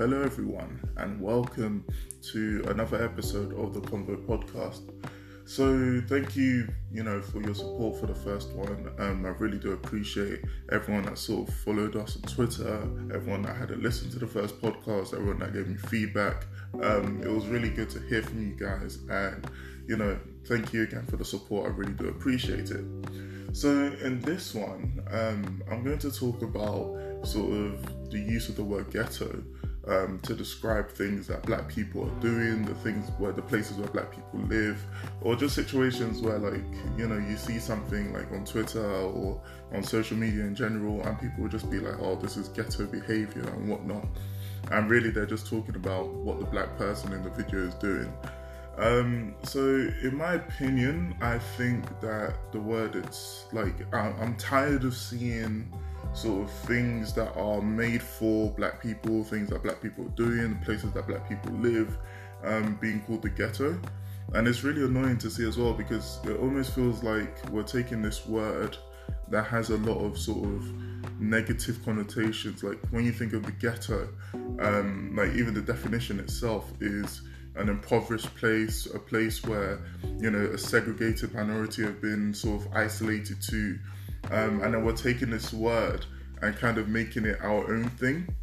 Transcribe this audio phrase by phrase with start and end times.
[0.00, 1.84] hello everyone, and welcome
[2.22, 4.90] to another episode of the Convo Podcast.
[5.44, 8.90] So, thank you, you know, for your support for the first one.
[8.98, 10.40] Um, I really do appreciate
[10.72, 12.80] everyone that sort of followed us on Twitter,
[13.12, 16.46] everyone that had a listen to the first podcast, everyone that gave me feedback.
[16.80, 19.50] Um, it was really good to hear from you guys, and
[19.86, 21.66] you know, thank you again for the support.
[21.66, 22.86] I really do appreciate it.
[23.52, 23.68] So,
[24.02, 28.64] in this one, um, I'm going to talk about sort of the use of the
[28.64, 29.44] word ghetto
[29.90, 33.88] um, to describe things that black people are doing, the things where the places where
[33.88, 34.82] black people live,
[35.20, 36.62] or just situations where, like,
[36.96, 39.40] you know, you see something like on Twitter or
[39.74, 42.86] on social media in general, and people will just be like, oh, this is ghetto
[42.86, 44.06] behavior and whatnot.
[44.70, 48.12] And really, they're just talking about what the black person in the video is doing.
[48.78, 54.94] Um, so, in my opinion, I think that the word it's like I'm tired of
[54.94, 55.70] seeing
[56.12, 60.58] sort of things that are made for black people, things that black people are doing,
[60.64, 61.96] places that black people live,
[62.44, 63.80] um, being called the ghetto.
[64.34, 68.02] And it's really annoying to see as well because it almost feels like we're taking
[68.02, 68.76] this word
[69.28, 72.62] that has a lot of sort of negative connotations.
[72.62, 74.08] Like when you think of the ghetto,
[74.60, 77.22] um, like even the definition itself is
[77.56, 79.80] an impoverished place, a place where
[80.18, 83.78] you know a segregated minority have been sort of isolated to,
[84.30, 86.06] um, and then we're taking this word
[86.42, 88.34] and kind of making it our own thing.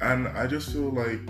[0.00, 1.28] And I just feel like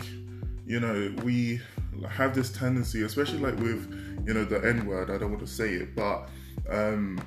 [0.66, 1.60] you know we
[2.08, 3.90] have this tendency, especially like with
[4.26, 5.10] you know the N word.
[5.10, 6.28] I don't want to say it, but
[6.68, 7.20] um,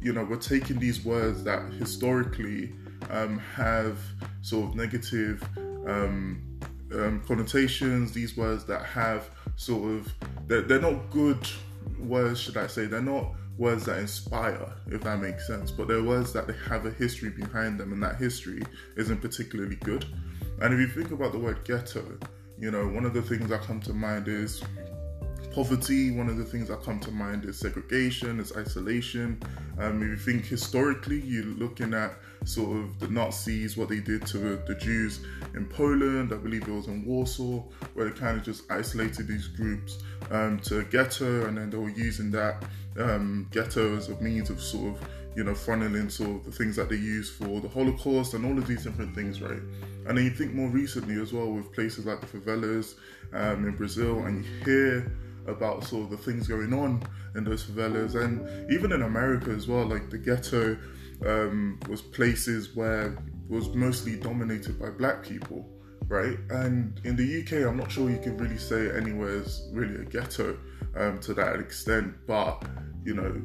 [0.00, 2.72] you know we're taking these words that historically
[3.10, 3.98] um, have
[4.42, 5.42] sort of negative
[5.86, 6.42] um,
[6.92, 10.12] um, connotations, these words that have sort of,
[10.46, 11.38] they're, they're not good
[11.98, 16.02] words, should I say, they're not words that inspire, if that makes sense, but they're
[16.02, 18.62] words that they have a history behind them, and that history
[18.96, 20.06] isn't particularly good.
[20.60, 22.18] And if you think about the word ghetto,
[22.58, 24.62] you know, one of the things that come to mind is
[25.58, 26.12] poverty.
[26.12, 29.42] One of the things that come to mind is segregation, is isolation.
[29.80, 32.12] Um, if you think historically, you're looking at
[32.44, 35.18] sort of the Nazis, what they did to the, the Jews
[35.56, 36.32] in Poland.
[36.32, 37.64] I believe it was in Warsaw,
[37.94, 41.76] where they kind of just isolated these groups um, to a ghetto, and then they
[41.76, 42.64] were using that
[42.96, 46.76] um, ghetto as a means of sort of you know, funneling sort of the things
[46.76, 49.62] that they use for the Holocaust and all of these different things, right?
[50.06, 52.94] And then you think more recently as well with places like the favelas
[53.32, 55.12] um, in Brazil, and you hear
[55.48, 57.02] about sort of the things going on
[57.34, 59.86] in those favelas and even in America as well.
[59.86, 60.76] Like the ghetto
[61.26, 63.16] um, was places where
[63.48, 65.68] was mostly dominated by black people,
[66.06, 66.38] right?
[66.50, 70.04] And in the UK, I'm not sure you can really say anywhere is really a
[70.04, 70.58] ghetto
[70.96, 72.62] um, to that extent, but
[73.04, 73.40] you know,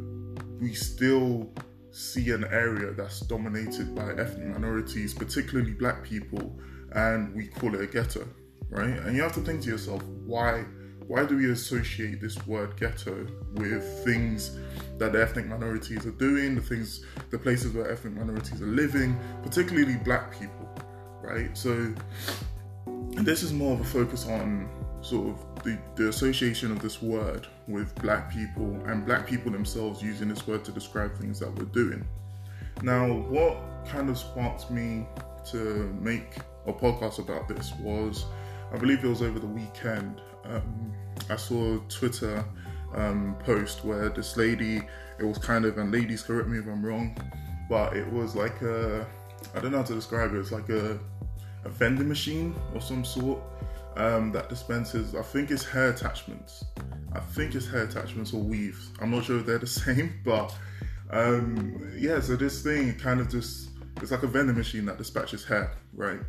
[0.59, 1.53] we still
[1.91, 6.59] see an area that's dominated by ethnic minorities, particularly black people,
[6.93, 8.27] and we call it a ghetto,
[8.69, 8.97] right?
[8.99, 10.65] And you have to think to yourself, why?
[11.07, 14.57] Why do we associate this word ghetto with things
[14.97, 19.19] that the ethnic minorities are doing, the things, the places where ethnic minorities are living,
[19.41, 20.69] particularly black people,
[21.21, 21.57] right?
[21.57, 21.93] So
[22.85, 24.69] this is more of a focus on
[25.01, 30.01] sort of the, the association of this word with black people and black people themselves
[30.01, 32.07] using this word to describe things that we're doing.
[32.81, 35.07] Now, what kind of sparked me
[35.51, 38.25] to make a podcast about this was
[38.73, 40.93] I believe it was over the weekend um,
[41.29, 42.43] I saw a Twitter
[42.95, 44.81] um, post where this lady,
[45.19, 47.17] it was kind of, and ladies correct me if I'm wrong,
[47.69, 49.05] but it was like a,
[49.55, 50.99] I don't know how to describe it, it's like a,
[51.63, 53.39] a vending machine of some sort
[53.95, 56.65] um, that dispenses, I think it's hair attachments.
[57.13, 58.89] I think it's hair attachments or weaves.
[58.99, 60.53] I'm not sure if they're the same, but
[61.11, 63.69] um, yeah, so this thing kind of just,
[64.01, 66.19] it's like a vending machine that dispatches hair, right?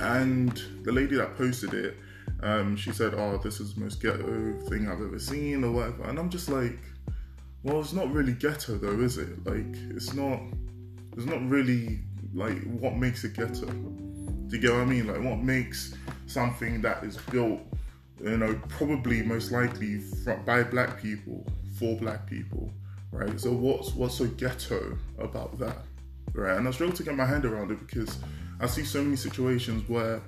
[0.00, 1.96] And the lady that posted it,
[2.44, 6.04] um, she said, "Oh, this is the most ghetto thing I've ever seen, or whatever."
[6.04, 6.78] And I'm just like,
[7.62, 9.44] "Well, it's not really ghetto, though, is it?
[9.46, 10.40] Like, it's not.
[11.16, 12.00] It's not really
[12.34, 13.66] like what makes it ghetto.
[13.66, 15.06] Do you get what I mean?
[15.06, 15.94] Like, what makes
[16.26, 17.60] something that is built,
[18.22, 20.02] you know, probably most likely
[20.44, 21.46] by black people
[21.78, 22.70] for black people,
[23.10, 23.40] right?
[23.40, 25.78] So what's what's so ghetto about that,
[26.34, 26.58] right?
[26.58, 28.18] And I struggle to get my hand around it because
[28.60, 30.20] I see so many situations where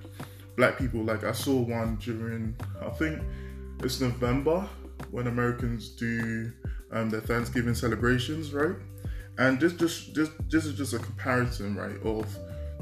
[0.56, 1.02] black people.
[1.02, 3.22] Like I saw one during I think
[3.82, 4.68] it's November
[5.10, 6.52] when Americans do
[6.92, 8.76] um, their Thanksgiving celebrations, right?
[9.38, 12.34] And this just just this is just a comparison, right, of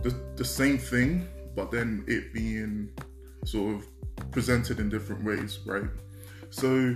[0.02, 1.26] the the same thing,
[1.56, 2.90] but then it being
[3.44, 3.86] sort of
[4.30, 5.90] presented in different ways, right?
[6.50, 6.94] So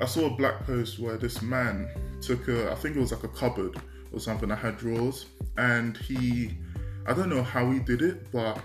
[0.00, 1.88] I saw a black post where this man
[2.20, 3.80] took a I think it was like a cupboard
[4.12, 5.26] or something that had drawers
[5.56, 6.50] and he
[7.06, 8.58] I don't know how he did it, but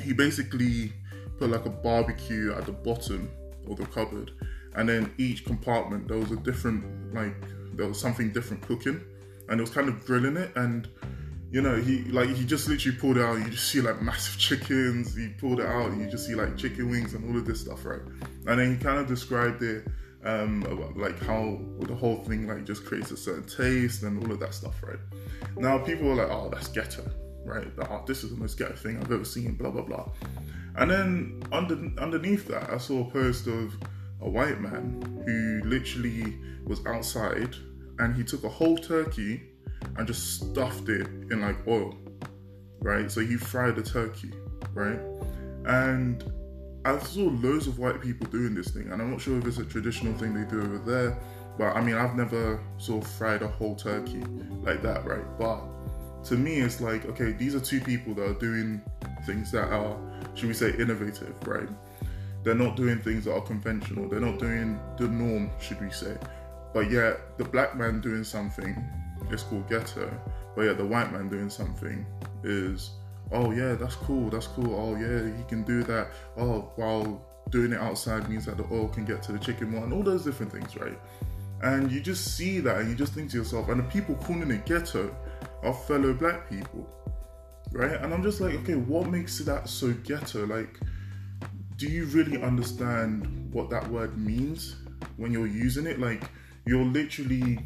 [0.00, 0.92] he basically
[1.38, 3.30] put like a barbecue at the bottom
[3.70, 4.32] of the cupboard,
[4.74, 7.34] and then each compartment there was a different like
[7.74, 9.00] there was something different cooking,
[9.48, 10.88] and it was kind of grilling it and
[11.50, 13.38] you know, he like he just literally pulled out.
[13.38, 15.16] You just see like massive chickens.
[15.16, 15.96] He pulled it out.
[15.96, 18.02] You just see like chicken wings and all of this stuff, right?
[18.46, 19.86] And then he kind of described it
[20.24, 24.32] um about, like how the whole thing like just creates a certain taste and all
[24.32, 24.98] of that stuff, right?
[25.56, 27.08] Now people are like, oh, that's ghetto,
[27.48, 27.68] right?
[27.90, 30.08] oh, this is the most ghetto thing I've ever seen, blah blah blah.
[30.76, 33.76] And then under underneath that, I saw a post of
[34.20, 37.54] a white man who literally was outside
[37.98, 39.42] and he took a whole turkey
[39.96, 41.96] and just stuffed it in like oil,
[42.80, 43.10] right?
[43.10, 44.32] So he fried the turkey,
[44.74, 45.00] right?
[45.66, 46.24] And
[46.84, 49.58] I saw loads of white people doing this thing, and I'm not sure if it's
[49.58, 51.18] a traditional thing they do over there,
[51.58, 54.22] but I mean, I've never sort of fried a whole turkey
[54.62, 55.24] like that, right?
[55.38, 55.60] But
[56.24, 58.82] to me, it's like, okay, these are two people that are doing
[59.24, 59.96] things that are,
[60.34, 61.68] should we say, innovative, right?
[62.44, 66.16] They're not doing things that are conventional, they're not doing the norm, should we say.
[66.74, 68.76] But yet, the black man doing something
[69.30, 70.10] it's called ghetto.
[70.54, 72.06] But yeah, the white man doing something
[72.42, 72.90] is,
[73.32, 74.74] oh yeah, that's cool, that's cool.
[74.74, 76.08] Oh yeah, he can do that.
[76.36, 79.84] Oh, while doing it outside means that the oil can get to the chicken more
[79.84, 80.98] and all those different things, right?
[81.62, 84.50] And you just see that and you just think to yourself, and the people calling
[84.50, 85.14] it ghetto
[85.62, 86.88] are fellow black people,
[87.72, 88.00] right?
[88.00, 90.46] And I'm just like, okay, what makes that so ghetto?
[90.46, 90.78] Like,
[91.76, 94.76] do you really understand what that word means
[95.16, 96.00] when you're using it?
[96.00, 96.22] Like,
[96.66, 97.58] you're literally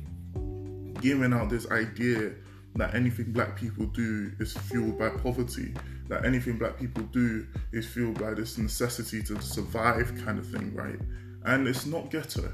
[1.01, 2.33] giving out this idea
[2.77, 5.75] that anything black people do is fueled by poverty,
[6.09, 10.75] that anything black people do is fueled by this necessity to survive kind of thing,
[10.75, 10.99] right?
[11.45, 12.51] And it's not ghetto,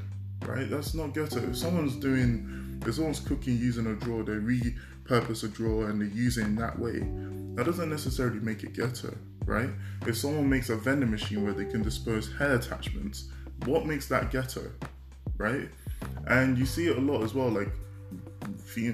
[0.46, 0.69] right?
[0.69, 1.38] That's not ghetto.
[1.49, 4.32] If someone's doing, if someone's cooking using a drawer, they
[5.08, 7.00] repurpose a drawer and they're using that way,
[7.55, 9.70] that doesn't necessarily make it ghetto, right?
[10.06, 13.31] If someone makes a vending machine where they can dispose hair attachments,
[13.64, 14.70] what makes that ghetto,
[15.37, 15.69] right?
[16.26, 17.70] And you see it a lot as well, like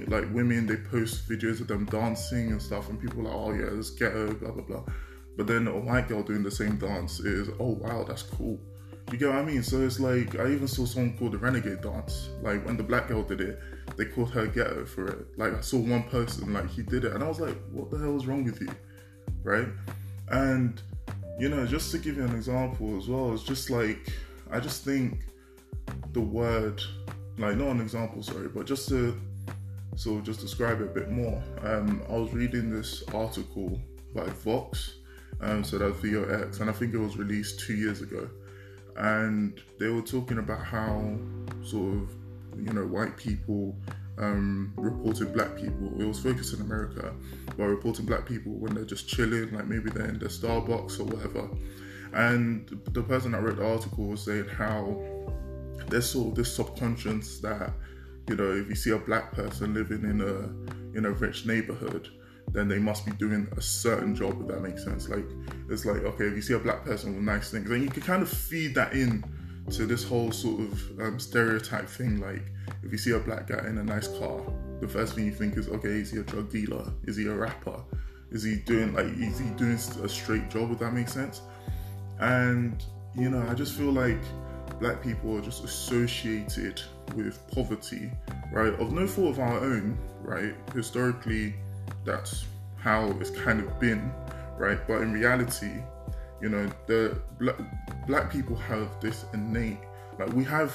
[0.08, 3.52] like women, they post videos of them dancing and stuff, and people are like, oh
[3.52, 4.82] yeah, it's ghetto, blah blah blah.
[5.36, 8.58] But then a white girl doing the same dance is, oh wow, that's cool.
[9.12, 9.62] You get what I mean?
[9.62, 12.30] So it's like I even saw someone called the renegade dance.
[12.42, 13.60] Like when the black girl did it,
[13.96, 15.38] they called her ghetto for it.
[15.38, 17.98] Like I saw one person like he did it, and I was like, what the
[17.98, 18.70] hell is wrong with you,
[19.42, 19.68] right?
[20.28, 20.80] And
[21.38, 24.12] you know, just to give you an example as well, it's just like
[24.50, 25.20] I just think
[26.12, 26.82] the word,
[27.38, 29.20] like not an example, sorry, but just to
[29.96, 31.42] so just describe it a bit more.
[31.62, 33.80] Um, I was reading this article
[34.14, 34.94] by Vox,
[35.40, 38.28] um, so that's VOX, and I think it was released two years ago.
[38.96, 41.16] And they were talking about how
[41.62, 42.10] sort of
[42.56, 43.76] you know white people
[44.18, 45.92] um, reported black people.
[46.00, 47.12] It was focused in America,
[47.56, 51.04] but reporting black people when they're just chilling, like maybe they're in their Starbucks or
[51.04, 51.48] whatever.
[52.12, 55.02] And the person that wrote the article was saying how
[55.88, 57.72] there's sort of this subconscious that
[58.28, 62.08] you know, if you see a black person living in a in a rich neighborhood,
[62.54, 64.40] then they must be doing a certain job.
[64.40, 65.26] If that makes sense, like
[65.68, 68.02] it's like okay, if you see a black person with nice things, then you can
[68.02, 69.24] kind of feed that in
[69.70, 72.20] to this whole sort of um, stereotype thing.
[72.20, 72.42] Like
[72.82, 74.40] if you see a black guy in a nice car,
[74.80, 76.92] the first thing you think is okay, is he a drug dealer?
[77.04, 77.82] Is he a rapper?
[78.30, 80.70] Is he doing like is he doing a straight job?
[80.70, 81.42] If that makes sense.
[82.20, 82.82] And
[83.16, 84.20] you know, I just feel like
[84.78, 86.80] black people are just associated
[87.16, 88.10] with poverty,
[88.52, 88.72] right?
[88.74, 90.54] Of no fault of our own, right?
[90.74, 91.54] Historically,
[92.04, 94.12] that's how it's kind of been,
[94.56, 94.78] right?
[94.86, 95.82] But in reality,
[96.40, 97.56] you know, the black,
[98.06, 99.78] black people have this innate,
[100.18, 100.74] like we have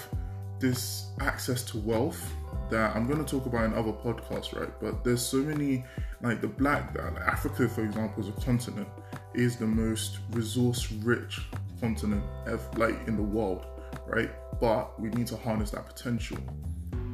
[0.60, 2.34] this access to wealth
[2.70, 4.72] that I'm going to talk about in other podcasts, right?
[4.80, 5.84] But there's so many,
[6.22, 8.88] like the black, like Africa, for example, as a continent,
[9.34, 11.42] is the most resource-rich
[11.80, 13.66] continent ever, like in the world,
[14.06, 14.30] right?
[14.60, 16.38] But we need to harness that potential.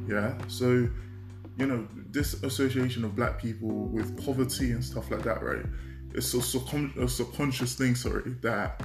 [0.08, 0.34] Yeah.
[0.48, 0.88] So,
[1.58, 5.64] you know, this association of black people with poverty and stuff like that, right?
[6.14, 8.82] It's a, a subconscious thing, sorry, that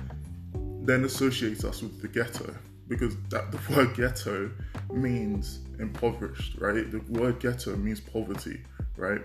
[0.83, 2.55] then associates us with the ghetto
[2.87, 4.51] because that the word ghetto
[4.91, 6.91] means impoverished, right?
[6.91, 8.61] The word ghetto means poverty,
[8.97, 9.21] right?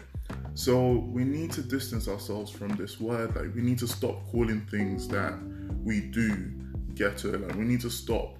[0.54, 3.34] So we need to distance ourselves from this word.
[3.34, 5.34] Like we need to stop calling things that
[5.82, 6.52] we do
[6.94, 7.38] ghetto.
[7.38, 8.38] Like we need to stop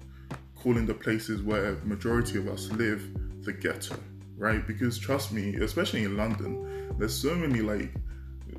[0.55, 3.03] calling the places where majority of us live
[3.43, 3.97] the ghetto,
[4.37, 4.65] right?
[4.65, 7.91] Because trust me, especially in London, there's so many like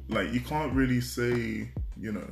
[0.08, 2.28] like you can't really say, you know,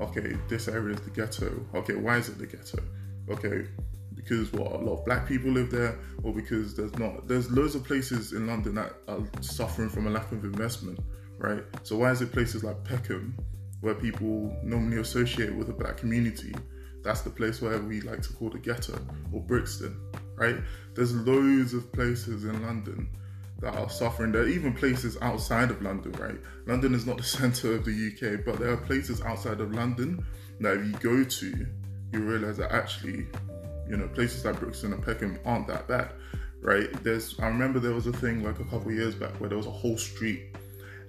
[0.00, 1.64] okay, this area is the ghetto.
[1.74, 2.82] Okay, why is it the ghetto?
[3.28, 3.68] Okay,
[4.14, 7.74] because what a lot of black people live there, or because there's not there's loads
[7.74, 10.98] of places in London that are suffering from a lack of investment,
[11.38, 11.64] right?
[11.82, 13.36] So why is it places like Peckham
[13.80, 16.54] where people normally associate with a black community.
[17.02, 18.98] That's the place where we like to call the ghetto
[19.32, 19.96] or Brixton,
[20.40, 20.56] right?
[20.94, 23.08] There's loads of places in London
[23.60, 24.32] that are suffering.
[24.32, 26.38] There are even places outside of London, right?
[26.66, 30.24] London is not the center of the UK, but there are places outside of London
[30.60, 31.66] that if you go to,
[32.12, 33.26] you realize that actually,
[33.88, 36.10] you know, places like Brixton and Peckham aren't that bad,
[36.62, 36.90] right?
[37.04, 39.58] There's, I remember there was a thing like a couple of years back where there
[39.58, 40.56] was a whole street,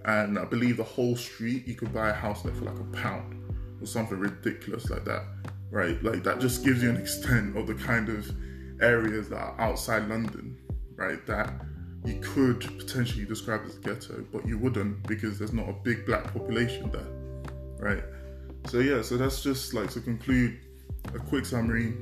[0.03, 2.97] and I believe the whole street you could buy a house there for like a
[2.97, 3.37] pound
[3.81, 5.23] or something ridiculous like that,
[5.69, 6.01] right?
[6.03, 8.29] Like that just gives you an extent of the kind of
[8.81, 10.57] areas that are outside London,
[10.95, 11.25] right?
[11.27, 11.53] That
[12.05, 16.33] you could potentially describe as ghetto, but you wouldn't because there's not a big black
[16.33, 17.07] population there,
[17.79, 18.03] right?
[18.67, 20.59] So yeah, so that's just like to conclude
[21.13, 21.93] a quick summary.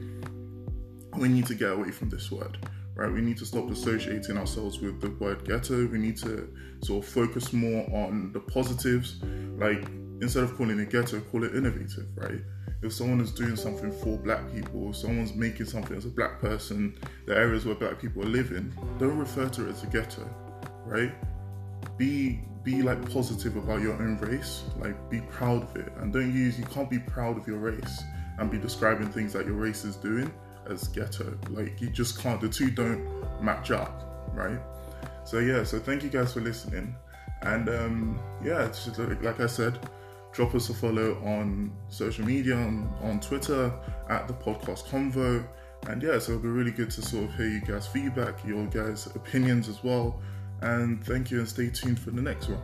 [1.17, 2.57] We need to get away from this word,
[2.95, 3.11] right?
[3.11, 5.87] We need to stop associating ourselves with the word ghetto.
[5.87, 9.21] We need to sort of focus more on the positives,
[9.57, 9.85] like
[10.21, 12.41] instead of calling it ghetto, call it innovative, right?
[12.81, 16.97] if someone is doing something for black people, someone's making something as a black person,
[17.25, 20.27] the areas where black people are living, don't refer to it as a ghetto,
[20.85, 21.11] right?
[21.97, 26.33] Be be like positive about your own race, like be proud of it, and don't
[26.33, 28.03] use you can't be proud of your race
[28.37, 30.31] and be describing things that your race is doing
[30.69, 31.37] as ghetto.
[31.49, 32.39] Like you just can't.
[32.39, 34.59] The two don't match up, right?
[35.25, 35.63] So yeah.
[35.63, 36.95] So thank you guys for listening,
[37.41, 39.79] and um, yeah, just like I said
[40.31, 43.73] drop us a follow on social media, on, on Twitter
[44.09, 45.45] at the podcast convo.
[45.87, 48.65] And yeah, so it'll be really good to sort of hear you guys' feedback, your
[48.67, 50.21] guys' opinions as well.
[50.61, 52.61] And thank you and stay tuned for the next one.